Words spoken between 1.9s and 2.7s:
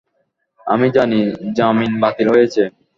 বাতিল হয়েছে।